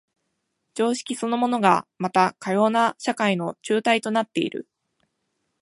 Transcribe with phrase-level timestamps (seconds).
[0.73, 4.67] 常識そのものがまたかような社会の紐帯となっている。